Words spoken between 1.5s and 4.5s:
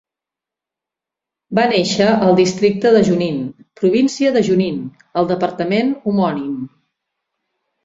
Va néixer al districte de Junín, província de